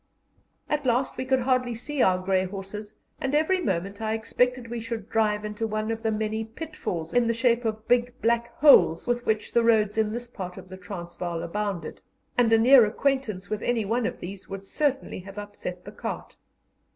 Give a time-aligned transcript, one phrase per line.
[0.67, 4.79] At last we could hardly see our grey horses, and every moment I expected we
[4.79, 9.05] should drive into one of the many pitfalls in the shape of big black holes
[9.05, 12.01] with which the roads in this part of the Transvaal abounded,
[12.35, 16.37] and a near acquaintance with any one of these would certainly have upset the cart.